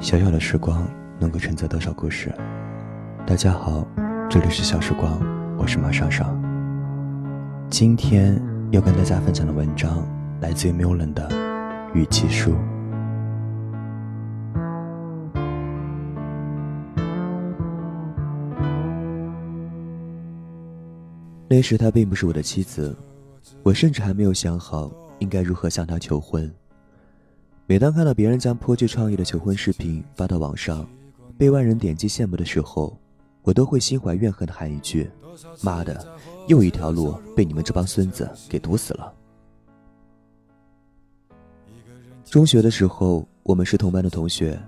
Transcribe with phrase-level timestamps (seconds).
[0.00, 2.34] 小小的时光能够承载多少故事？
[3.26, 3.86] 大家好，
[4.30, 5.20] 这里是小时光，
[5.58, 6.34] 我是马尚尚。
[7.68, 8.40] 今天
[8.70, 10.02] 要跟大家分享的文章
[10.40, 11.28] 来自于 Mulan 的
[11.94, 12.52] 《语气书》。
[21.46, 22.96] 那时她并不是我的妻子，
[23.62, 26.50] 我甚至还没有想好应该如何向她求婚。
[27.70, 30.84] 每当看到别人将颇具创意的求婚视频发到网上，
[31.38, 32.98] 被万人点击羡慕的时候，
[33.42, 35.08] 我都会心怀怨恨的喊一句
[35.62, 36.04] ：“妈的，
[36.48, 39.14] 又一条路被你们这帮孙子给堵死了。”
[42.28, 44.60] 中学的时候，我们是同班的同学，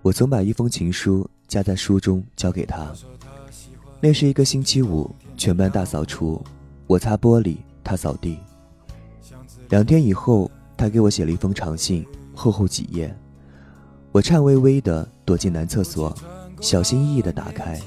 [0.00, 2.90] 我曾把一封情书夹在书中交给他。
[4.00, 6.42] 那是一个星期五，全班大扫除，
[6.86, 8.38] 我擦玻璃，他扫地。
[9.68, 12.02] 两天以后，他给我写了一封长信。
[12.42, 13.16] 厚厚几页，
[14.10, 16.12] 我颤巍巍地躲进男厕所，
[16.60, 17.80] 小心翼翼地打开，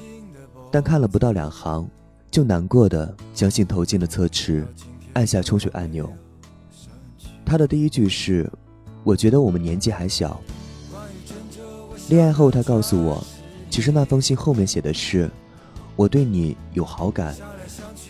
[0.70, 1.86] 但看了不到两行，
[2.30, 4.66] 就难过的将信投进了厕池，
[5.12, 6.10] 按下冲水按钮。
[7.44, 8.50] 他的第一句是
[9.04, 10.40] ：“我觉得我们年纪还小。”
[12.08, 13.22] 恋爱后，他告诉我，
[13.68, 15.30] 其实那封信后面写的是
[15.96, 17.36] ：“我对你有好感，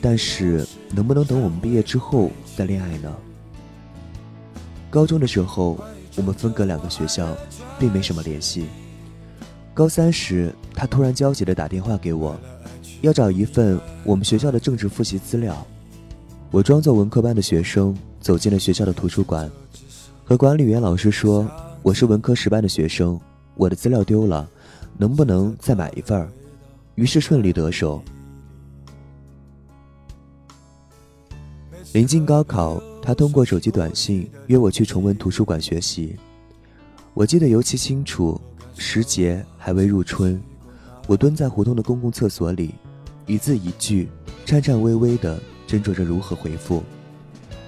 [0.01, 3.13] 但是能不能等我们毕业之后再恋爱呢？”
[4.89, 5.77] 高中的时候。
[6.17, 7.37] 我们分隔两个学校，
[7.79, 8.67] 并没什么联系。
[9.75, 12.35] 高三时，他突然焦急地打电话给我，
[13.03, 15.67] 要找一份我们学校的政治复习资料。
[16.51, 19.51] 我装作文科班的学生走进了学校的图书馆，
[20.25, 21.47] 和管理员老师说
[21.83, 23.21] 我是文科十班的学生，
[23.55, 24.49] 我的资料丢了，
[24.97, 26.27] 能不能再买一份？
[26.95, 28.03] 于是顺利得手。
[31.93, 32.83] 临近高考。
[33.07, 36.17] 他通过手机短信约我去崇文图书馆学习，
[37.15, 38.41] 我记得尤其清楚。
[38.77, 40.43] 时节还未入春，
[41.07, 42.75] 我蹲在胡同的公共厕所里，
[43.25, 44.09] 一字一句，
[44.45, 46.83] 颤颤巍巍地斟酌着如何回复，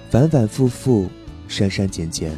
[0.09, 1.07] 反反复复，
[1.47, 2.37] 删删减减。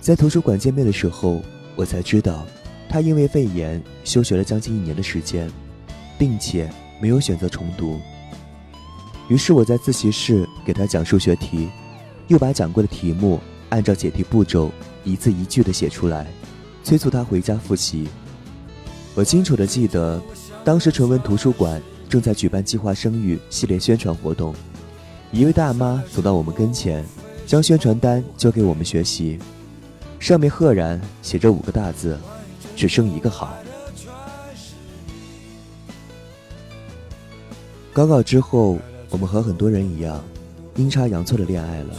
[0.00, 1.40] 在图书馆见面的时候，
[1.76, 2.44] 我才知道，
[2.88, 5.48] 他因为肺炎休学了将近一年的时间，
[6.18, 6.68] 并且
[7.00, 8.00] 没有选择重读。
[9.30, 11.68] 于是我在自习室给他讲数学题，
[12.26, 14.72] 又把讲过的题目按照解题步骤
[15.04, 16.26] 一字一句的写出来，
[16.82, 18.08] 催促他回家复习。
[19.14, 20.20] 我清楚的记得，
[20.64, 24.52] 当时崇文图书馆正在举办计划生育系列宣传活动，
[25.30, 27.04] 一位大妈走到我们跟前，
[27.46, 29.38] 将宣传单交给我们学习，
[30.18, 32.18] 上面赫然写着五个大字：
[32.74, 33.56] 只生一个好。
[37.92, 38.76] 高考之后。
[39.10, 40.22] 我们和很多人一样，
[40.76, 41.94] 阴差阳错的恋爱了。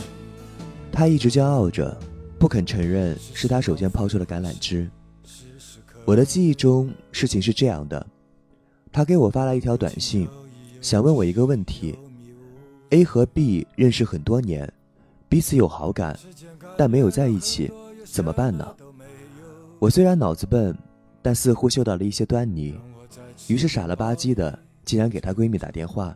[0.92, 1.96] 他一直骄傲着，
[2.40, 4.90] 不肯承认是他首先抛出的橄榄枝。
[6.06, 8.06] 我的记忆中，事情是这样的：
[8.92, 10.28] 他给我发来一条短信，
[10.82, 11.98] 想问我一个问题
[12.92, 14.72] ：A 和 B 认识很多年，
[15.28, 16.18] 彼此有好感，
[16.78, 17.72] 但没有在一起，
[18.06, 18.66] 怎么办呢？
[19.80, 20.76] 我虽然脑子笨，
[21.22, 22.74] 但似乎嗅到了一些端倪，
[23.48, 26.16] 于是傻了吧唧的，竟然给她闺蜜打电话。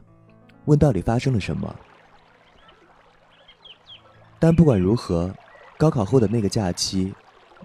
[0.65, 1.75] 问到底发生了什么？
[4.39, 5.33] 但不管如何，
[5.77, 7.13] 高考后的那个假期，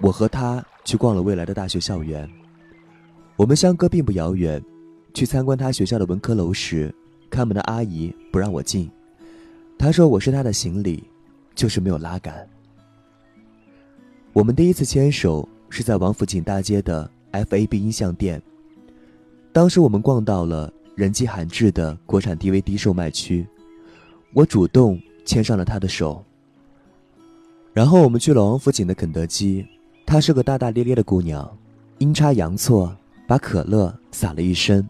[0.01, 2.29] 我和他去逛了未来的大学校园。
[3.37, 4.63] 我们相隔并不遥远，
[5.13, 6.95] 去参观他学校的文科楼时，
[7.29, 8.91] 看门的阿姨不让我进。
[9.79, 11.03] 她说我是她的行李，
[11.55, 12.49] 就是没有拉杆。
[14.33, 18.41] 我们第一次牵手是在王府井大街的 FAB 音像店，
[19.53, 20.73] 当时我们逛到了。
[21.01, 23.47] 人迹罕至的国产 DVD 售卖区，
[24.35, 26.23] 我主动牵上了她的手。
[27.73, 29.67] 然后我们去了王府井的肯德基，
[30.05, 31.57] 她是个大大咧咧的姑娘，
[31.97, 32.95] 阴差阳错
[33.27, 34.87] 把可乐洒了一身。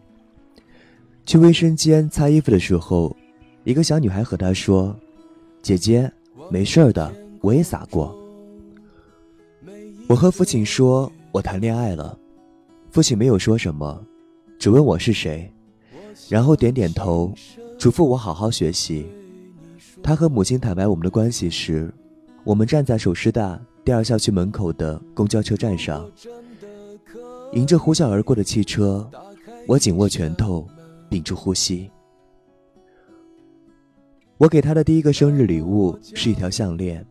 [1.25, 3.15] 去卫生间擦衣服的时候，
[3.63, 4.93] 一个小女孩和她说
[5.63, 6.11] ：“姐姐，
[6.49, 8.13] 没事的，我也洒过。”
[10.09, 12.19] 我和父亲说：“我谈恋爱了。”
[12.91, 14.05] 父亲没有说什么，
[14.59, 15.49] 只问我是谁。
[16.29, 17.33] 然后点点头，
[17.77, 19.05] 嘱咐我好好学习。
[20.03, 21.93] 他和母亲坦白我们的关系时，
[22.43, 26.09] 我们站在首师大第二校区门口的公交车站上，
[27.53, 29.07] 迎着呼啸而过的汽车，
[29.67, 30.67] 我紧握拳头，
[31.09, 31.89] 屏住呼吸。
[34.37, 37.05] 我给他的第一个生日礼物是一条项链，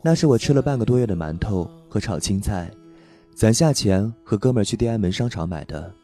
[0.00, 2.70] 那是我吃了半个多月的馒头和炒青菜，
[3.34, 5.94] 攒下钱和哥们儿去天安门商场买的。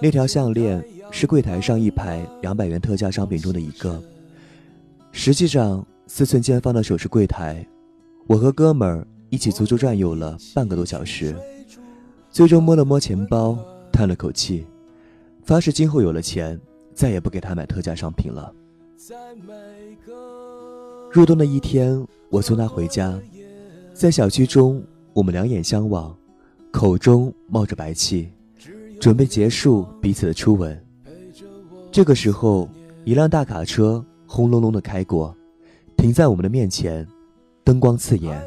[0.00, 4.02] 那条项链是柜台上一排两百元特价商品中的一个。
[5.10, 7.66] 实际上，四寸见方的首饰柜台，
[8.26, 11.36] 我和哥们儿一起足足转悠了半个多小时，
[12.30, 13.58] 最终摸了摸钱包，
[13.92, 14.66] 叹了口气，
[15.42, 16.58] 发誓今后有了钱，
[16.94, 18.52] 再也不给他买特价商品了。
[21.10, 23.18] 入冬的一天，我送他回家，
[23.92, 24.82] 在小区中，
[25.12, 26.16] 我们两眼相望，
[26.70, 28.30] 口中冒着白气，
[29.02, 30.80] 准备结束彼此的初吻。
[31.90, 32.68] 这个时候，
[33.04, 35.36] 一辆大卡车轰隆隆的开过，
[35.96, 37.04] 停在我们的面前，
[37.64, 38.40] 灯光刺眼，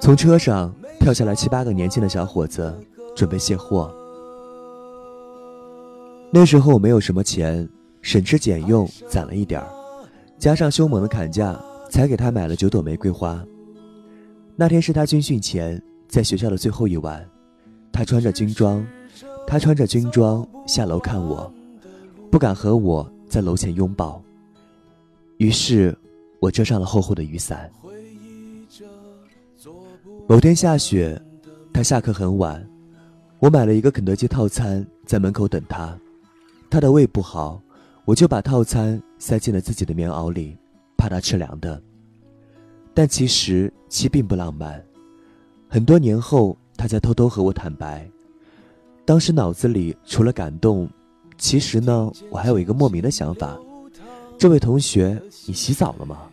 [0.00, 2.76] 从车上跳下来七八个年轻的小伙子，
[3.14, 3.88] 准备卸货。
[6.32, 7.66] 那时候我没有什么钱。
[8.00, 9.68] 省吃俭用攒了一点儿，
[10.38, 11.60] 加上凶猛的砍价，
[11.90, 13.44] 才给他买了九朵玫瑰花。
[14.56, 17.28] 那天是他军训前在学校的最后一晚，
[17.92, 18.86] 他穿着军装，
[19.50, 21.50] 他穿着军装下楼看我，
[22.30, 24.22] 不敢和我在楼前拥抱。
[25.38, 25.96] 于是，
[26.38, 27.70] 我遮上了厚厚的雨伞。
[30.28, 31.18] 某天下雪，
[31.72, 32.62] 他下课很晚，
[33.38, 35.98] 我买了一个肯德基套餐在门口等他，
[36.68, 37.58] 他的胃不好。
[38.04, 40.58] 我就把套餐塞进了自己的棉袄里，
[40.94, 41.82] 怕他吃凉的。
[42.92, 44.84] 但其实其并不浪漫。
[45.68, 48.06] 很多年后，他才偷偷和我坦白，
[49.08, 50.86] 当时脑子里除了感动，
[51.38, 53.58] 其实呢，我还有一个莫名的想法：
[54.36, 56.28] 这位同学，你洗澡了吗？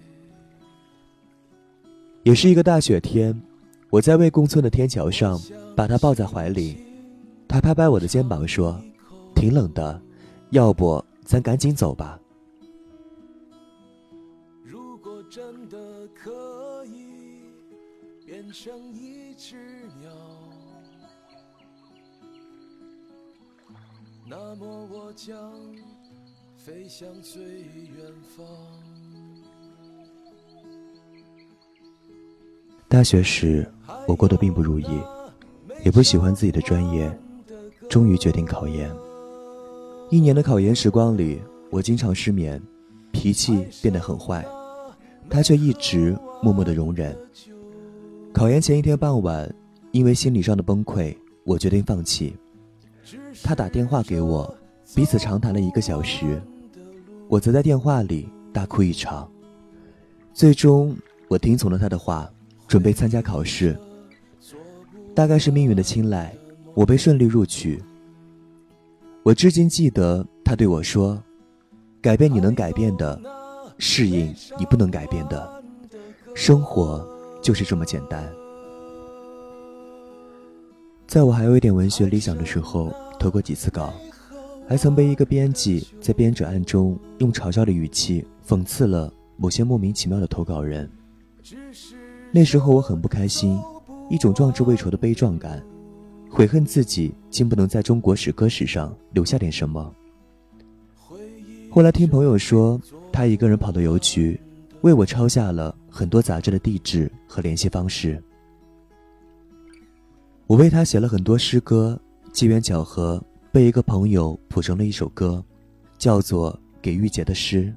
[2.24, 3.34] 也是一个大雪天，
[3.90, 5.40] 我在魏公村的天桥上
[5.74, 6.76] 把他抱在怀里，
[7.48, 8.78] 他拍拍我的肩膀说
[9.34, 10.02] ：“挺冷的，
[10.50, 12.20] 要不？”咱赶紧走吧。
[14.66, 15.78] 如果真的
[16.14, 17.40] 可以
[18.26, 19.56] 变成一只
[24.28, 25.54] 那么我将
[26.58, 28.44] 飞向最远方。
[32.88, 33.72] 大学时，
[34.08, 34.88] 我过得并不如意，
[35.84, 37.16] 也不喜欢自己的专业，
[37.88, 38.92] 终于决定考研。
[40.10, 41.40] 一年的考研时光里，
[41.70, 42.60] 我经常失眠，
[43.12, 44.44] 脾气变得很坏，
[45.30, 47.16] 他却一直默默的容忍。
[48.34, 49.54] 考研前一天傍晚，
[49.92, 52.36] 因为心理上的崩溃，我决定放弃。
[53.44, 54.56] 他打电话给我，
[54.96, 56.42] 彼此长谈了一个小时，
[57.28, 59.30] 我则在电话里大哭一场。
[60.34, 60.96] 最终，
[61.28, 62.30] 我听从了他的话，
[62.68, 63.78] 准备参加考试。
[65.14, 66.36] 大概是命运的青睐，
[66.74, 67.82] 我被顺利录取。
[69.24, 71.22] 我至今记得他对我说
[72.02, 73.20] ：“改变你能改变的，
[73.78, 75.64] 适应你不能改变的，
[76.36, 77.08] 生活
[77.42, 78.30] 就是这么简单。”
[81.08, 82.94] 在我还有一点文学理想的时候，
[83.26, 83.92] 投过几次稿，
[84.68, 90.88] 还曾被一个编辑在编者案中用嘲笑的语气讽刺了某些莫名其妙的投稿人。
[92.32, 93.60] 那时候我很不开心，
[94.12, 95.60] 一种壮志未酬的悲壮感。
[96.30, 99.92] 悔恨自己竟不能在中国史歌史上留下点什么。
[101.72, 102.80] 后来听朋友说，
[103.12, 104.40] 他一个人跑到邮局，
[104.82, 108.22] 为我抄下了很多杂志的地址和联系方式。
[110.46, 112.00] 我为他写了很多诗歌，
[112.36, 115.42] 机缘巧合被一个朋友谱成了一首歌，
[115.98, 116.52] 叫做
[116.82, 117.74] 《给玉洁的诗》。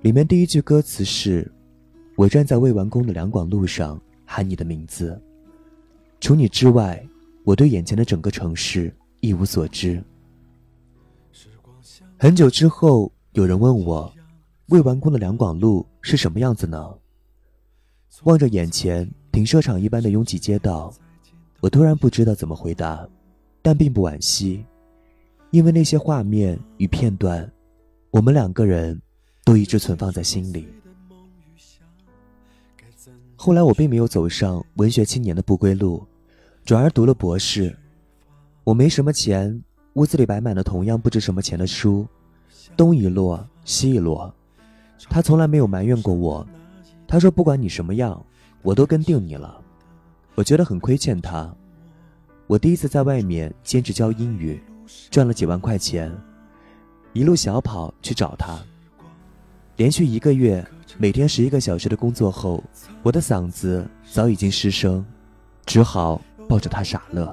[0.00, 1.52] 里面第一句歌词是
[2.16, 5.20] ：“我站在未完工的两广路上，喊你的名字。”
[6.20, 7.06] 除你之外，
[7.44, 10.02] 我对眼前的整个城市一无所知。
[12.18, 14.10] 很久之后，有人问我，
[14.68, 16.94] 未完工的两广路是什么样子呢？
[18.22, 20.90] 望着眼前停车场一般的拥挤街道，
[21.62, 23.08] 我突然不知道怎么回答，
[23.62, 24.66] 但并不惋惜，
[25.52, 27.48] 因为那些画面与片段，
[28.10, 29.00] 我们两个人
[29.44, 30.66] 都一直存放在心里。
[33.36, 36.04] 后来，我并没有走上文学青年的不归路。
[36.64, 37.72] 转而读了博士，
[38.64, 42.04] 我没什么钱，屋子里摆满了同样不值什么钱的书，
[42.76, 44.32] 东一摞西一摞。
[45.08, 46.44] 他从来没有埋怨过我，
[47.06, 48.20] 他说不管你什么样，
[48.62, 49.61] 我都跟定你了。
[50.34, 51.52] 我觉得很亏欠他。
[52.46, 54.62] 我第一次在外面兼职教英语，
[55.10, 56.12] 赚了几万块钱，
[57.12, 58.58] 一路小跑去找他。
[59.76, 60.66] 连续一个月，
[60.98, 62.62] 每天十一个小时的工作后，
[63.02, 65.04] 我的嗓子早已经失声，
[65.64, 66.20] 只好。
[66.48, 67.32] 抱着他傻乐。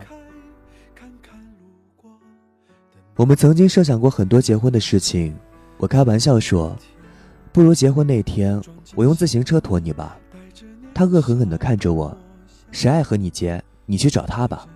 [3.17, 5.35] 我们曾经设想过很多结婚的事情，
[5.77, 6.73] 我开玩笑说
[7.51, 8.61] ：“不如结婚那天，
[8.95, 10.17] 我用自行车驮你吧。”
[10.95, 12.17] 他恶狠狠地看着我
[12.71, 14.67] ：“谁爱和你结，你去找他吧。”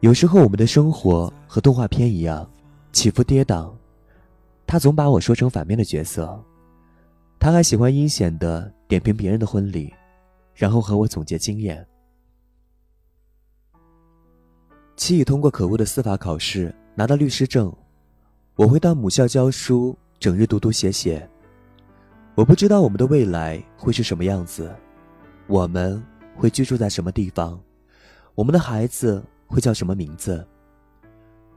[0.00, 2.48] 有时候我们的生活和动画片一样，
[2.92, 3.72] 起伏跌宕。
[4.66, 6.38] 他总把我说成反面的角色，
[7.38, 9.92] 他还喜欢阴险的点评别人的婚礼，
[10.54, 11.84] 然后和我总结经验。
[14.94, 17.72] 七已通过可恶的司法考试，拿到律师证。
[18.56, 21.28] 我会到母校教书，整日读读写写。
[22.34, 24.72] 我不知道我们的未来会是什么样子，
[25.46, 26.04] 我们
[26.38, 27.60] 会居住在什么地方，
[28.36, 30.46] 我们的孩子会叫什么名字。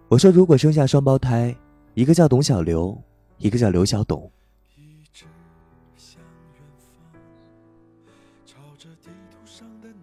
[0.09, 1.55] 我说，如果生下双胞胎，
[1.93, 2.99] 一个叫董小刘，
[3.37, 4.29] 一个叫刘小董。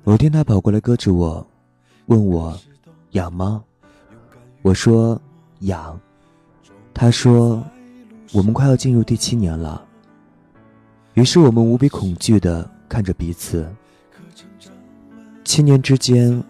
[0.05, 1.45] 某天，他跑过来，搁着我，
[2.07, 2.57] 问我
[3.13, 3.63] ：“痒吗？”
[4.63, 5.21] 我说
[5.61, 6.01] ：“痒。”
[6.95, 7.63] 他说
[8.33, 9.85] ：“我们快要进入第七年了。”
[11.15, 13.69] 于是我们无比恐惧的看着彼此。
[15.49, 16.45] 七年之间，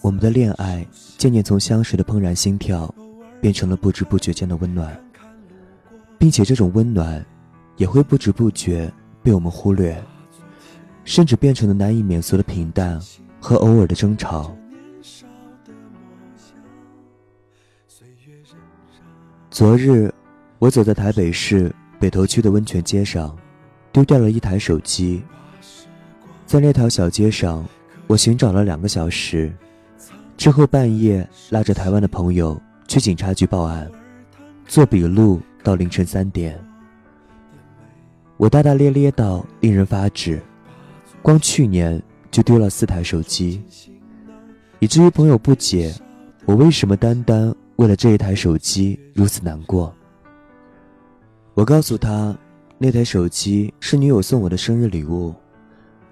[0.00, 0.86] 我们的恋爱
[1.18, 2.94] 渐渐从相识的怦然心跳，
[3.40, 4.96] 变成了不知不觉间的温暖，
[6.16, 7.26] 并且这种温暖，
[7.76, 8.88] 也会不知不觉
[9.24, 10.00] 被我们忽略。
[11.02, 12.98] 甚至变成了难以免俗的平淡
[13.40, 14.56] 和偶尔的争吵。
[19.50, 20.14] 昨日，
[20.60, 23.36] 我走在台北市北投区的温泉街上，
[23.90, 25.24] 丢掉了一台手机。
[26.46, 27.66] 在那条小街上，
[28.06, 29.52] 我寻找了两个小时，
[30.36, 33.90] 之后半夜拉着台湾的朋友去警察局报案，
[34.66, 36.58] 做笔录到凌晨三点。
[38.36, 40.40] 我大大咧咧到令人发指。
[41.22, 43.62] 光去年就丢了四台手机，
[44.80, 45.94] 以至于朋友不解
[46.44, 49.94] 我为什么单单为了这一台手机如此难过。
[51.54, 52.36] 我告诉他，
[52.76, 55.34] 那台手机是女友送我的生日礼物，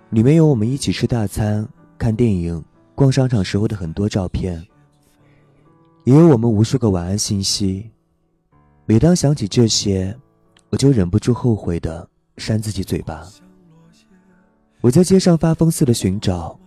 [0.08, 1.68] 里面有我们一起吃大餐、
[2.02, 2.60] 看电影、
[2.96, 4.60] 逛商场时候的很多照片，
[6.02, 7.88] 也有我们无数个晚安信息。
[8.86, 10.12] 每当想起这些，
[10.70, 13.22] 我就忍不住后悔的扇自己嘴巴。
[14.80, 16.58] 我在街上发疯似的寻找，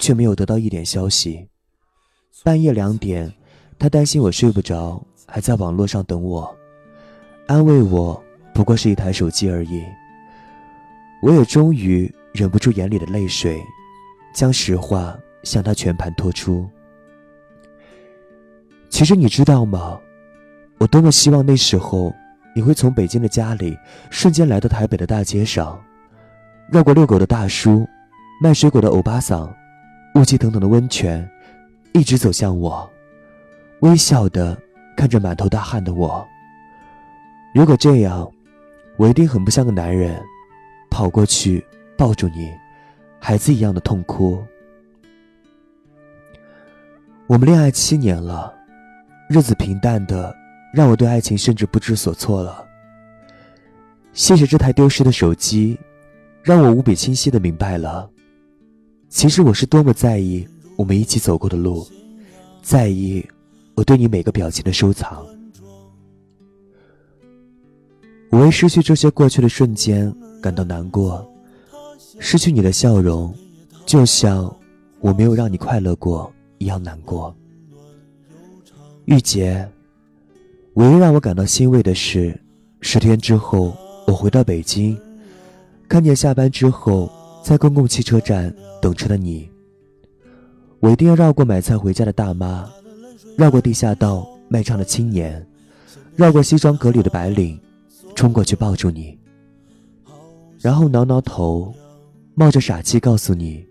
[0.00, 1.46] 却没有得到一点消息。
[2.42, 3.32] 半夜两点，
[3.78, 6.52] 他担心我睡不着，还在网络上等我，
[7.46, 8.20] 安慰我
[8.52, 9.84] 不过是一台手机而已。
[11.22, 13.62] 我也终于忍不住眼里的泪水，
[14.32, 16.68] 将实话向他全盘托出。
[18.88, 20.00] 其实你知道吗？
[20.78, 22.12] 我多么希望那时候
[22.54, 23.76] 你会从北京的家里
[24.10, 25.78] 瞬间来到台北的大街上。
[26.72, 27.86] 绕过遛狗的大叔，
[28.42, 29.52] 卖水果的欧巴桑，
[30.14, 31.28] 雾气腾腾的温泉，
[31.92, 32.88] 一直走向我，
[33.80, 34.56] 微笑的
[34.96, 36.26] 看着满头大汗的我。
[37.54, 38.30] 如果这样，
[38.96, 40.22] 我一定很不像个男人，
[40.90, 41.64] 跑过去
[41.98, 42.52] 抱住你，
[43.20, 44.42] 孩子一样的痛哭。
[47.28, 48.52] 我们恋爱七年了，
[49.28, 50.34] 日子平淡的
[50.74, 52.66] 让我对爱情甚至不知所措了。
[54.12, 55.78] 谢谢这台丢失的手机。
[56.42, 58.08] 让我无比清晰的明白了，
[59.10, 61.86] 其实我是多么在意我们一起走过的路，
[62.62, 63.22] 在意
[63.74, 65.22] 我对你每个表情的收藏。
[68.30, 70.10] 我为失去这些过去的瞬间
[70.40, 71.30] 感到难过，
[72.22, 73.34] 失去你的笑容，
[73.86, 74.54] 就像
[75.00, 77.34] 我没有让你快乐过一样难过。
[79.06, 79.66] 玉洁，
[80.74, 82.38] 唯一让我感到欣慰的是，
[82.82, 83.74] 十天之后
[84.06, 84.96] 我回到北京。
[85.88, 87.10] 看见下班之后
[87.42, 89.50] 在公共汽车站等车的你，
[90.78, 92.70] 我一定要绕过买菜回家的大妈，
[93.36, 95.44] 绕过地下道卖唱的青年，
[96.14, 97.58] 绕过西装革履的白领，
[98.14, 99.18] 冲过去抱住你，
[100.60, 101.74] 然后挠挠头，
[102.40, 103.62] 冒着傻气告诉你：“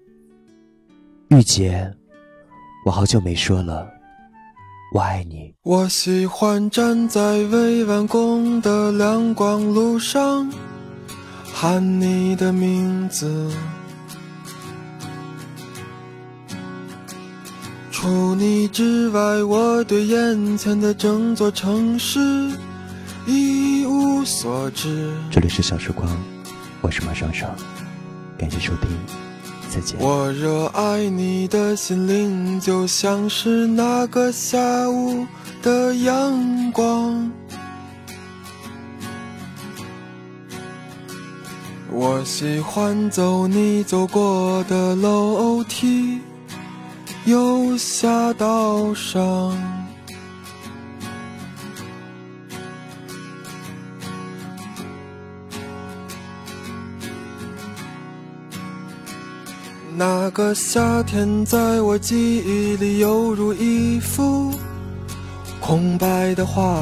[1.29, 1.91] 玉洁，
[2.85, 3.89] 我好久没说了，
[4.93, 10.47] 我爱你。”我喜欢站在未完工的亮光路上。
[11.51, 13.51] 喊你的名字，
[17.89, 22.19] 除你之外，我对眼前的整座城市
[23.25, 25.11] 一无所知。
[25.31, 26.07] 这里是小时光，
[26.81, 27.51] 我是马双双，
[28.39, 28.89] 感谢收听，
[29.69, 29.99] 再见。
[29.99, 35.27] 我热爱你的心灵，就像是那个下午
[35.61, 37.29] 的阳光。
[41.91, 46.21] 我喜欢走你走过的楼梯，
[47.25, 49.53] 右下到上，
[59.99, 64.49] 那个夏天在我记忆里犹如一幅
[65.59, 66.81] 空白的画。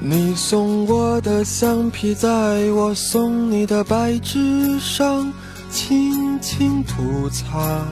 [0.00, 2.28] 你送我的橡皮，在
[2.72, 5.32] 我送你的白纸上
[5.70, 7.86] 轻轻涂擦。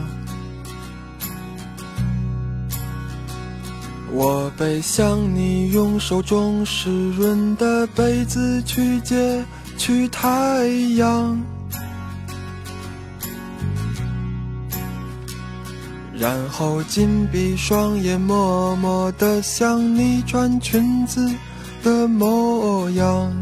[4.11, 9.41] 我背向你，用手中湿润的被子去接
[9.79, 10.67] 去太
[10.97, 11.41] 阳，
[16.13, 21.33] 然后紧闭双眼，默默地想你穿裙子
[21.81, 23.33] 的模样。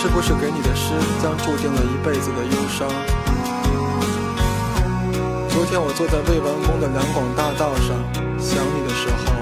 [0.00, 2.88] 是不是给你的诗将注定了一辈子的忧伤？
[5.58, 7.88] 昨天我坐在未完工的两广大道上，
[8.38, 9.34] 想你的时候，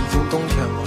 [0.00, 0.80] 已经冬天了。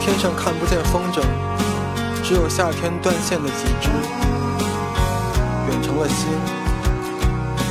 [0.00, 1.20] 天上看不见风筝，
[2.24, 3.90] 只有夏天断线的几只。
[5.68, 6.26] 远成了星，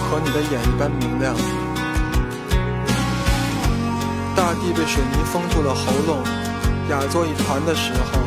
[0.01, 1.33] 和你的眼一般明亮。
[4.35, 6.21] 大地被水泥封住了喉咙，
[6.89, 8.19] 哑作一团的时候，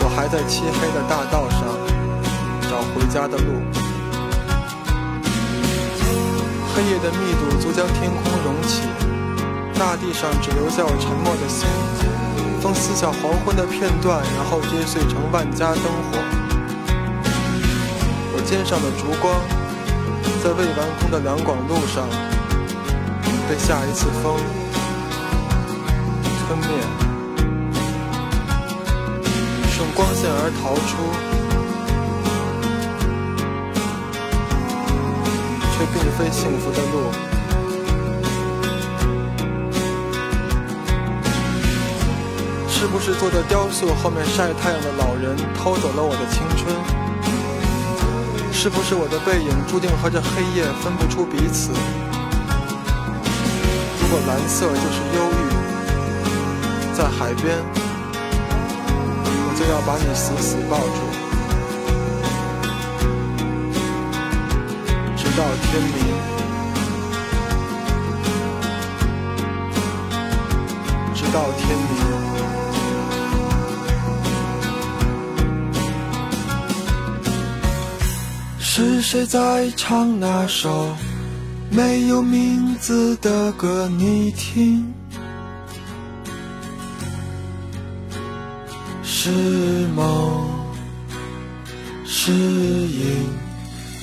[0.00, 1.60] 我还在漆黑的大道上
[2.70, 3.60] 找回家的路。
[6.74, 8.80] 黑夜的密度足将天空融起，
[9.78, 11.68] 大地上只留下我沉默的心。
[12.62, 16.18] 风撕下黄昏的片段，然后跌碎成万家灯火。
[18.34, 19.36] 我肩上的烛光，
[20.42, 22.08] 在未完工的两广路上，
[23.50, 24.40] 被下一次风
[26.52, 26.68] 吞灭，
[29.70, 31.00] 顺光线而逃出，
[35.72, 37.08] 却并非幸福的路。
[42.68, 46.76] 是不是坐在雕塑后面晒太阳的老人偷走了我的青春？
[48.52, 51.70] 是不是我的背影注定和这黑夜分不出彼此？
[54.02, 55.51] 如果蓝色就是忧郁，
[56.94, 57.56] 在海边，
[59.24, 61.00] 我就要把你死死抱住，
[65.16, 65.96] 直到天明，
[71.14, 71.90] 直到天明。
[78.58, 80.94] 是谁在唱那首
[81.70, 83.88] 没有名字的歌？
[83.88, 84.92] 你听，
[89.24, 89.30] 是
[89.94, 90.50] 梦
[92.04, 93.28] 是影，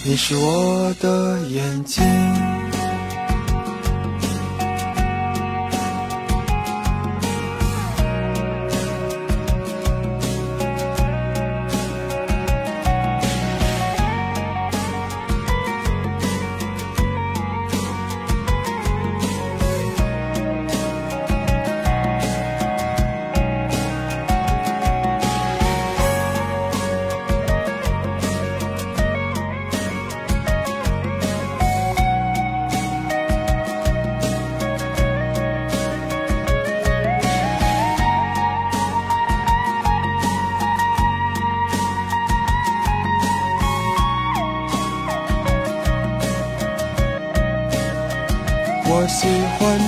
[0.06, 2.39] 你是我的眼睛。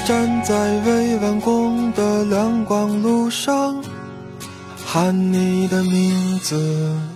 [0.06, 3.82] 站在未完工的亮光路上，
[4.86, 7.11] 喊你的名字。